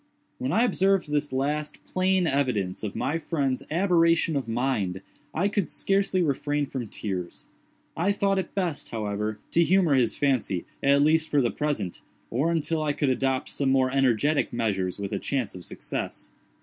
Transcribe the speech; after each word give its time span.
When 0.39 0.51
I 0.51 0.63
observed 0.63 1.11
this 1.11 1.31
last, 1.31 1.85
plain 1.85 2.25
evidence 2.25 2.81
of 2.81 2.95
my 2.95 3.19
friend's 3.19 3.61
aberration 3.69 4.35
of 4.35 4.47
mind, 4.47 5.03
I 5.31 5.47
could 5.47 5.69
scarcely 5.69 6.23
refrain 6.23 6.65
from 6.65 6.87
tears. 6.87 7.45
I 7.95 8.11
thought 8.11 8.39
it 8.39 8.55
best, 8.55 8.89
however, 8.89 9.37
to 9.51 9.63
humor 9.63 9.93
his 9.93 10.17
fancy, 10.17 10.65
at 10.81 11.03
least 11.03 11.29
for 11.29 11.39
the 11.39 11.51
present, 11.51 12.01
or 12.31 12.49
until 12.51 12.81
I 12.81 12.93
could 12.93 13.09
adopt 13.09 13.49
some 13.49 13.69
more 13.69 13.91
energetic 13.91 14.51
measures 14.51 14.97
with 14.97 15.13
a 15.13 15.19
chance 15.19 15.53
of 15.53 15.63
success. 15.65 16.31